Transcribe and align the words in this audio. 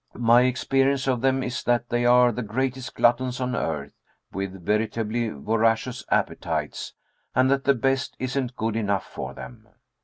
My 0.17 0.41
experience 0.45 1.07
of 1.07 1.21
them 1.21 1.43
is 1.43 1.61
that 1.61 1.89
they 1.89 2.05
are 2.07 2.31
the 2.31 2.41
greatest 2.41 2.95
gluttons 2.95 3.39
on 3.39 3.55
earth, 3.55 3.93
with 4.31 4.65
veritably 4.65 5.29
voracious 5.29 6.03
appetites, 6.09 6.95
and 7.35 7.51
that 7.51 7.65
the 7.65 7.75
best 7.75 8.15
isn't 8.17 8.55
good 8.55 8.75
enough 8.75 9.05
for 9.05 9.35
them. 9.35 9.69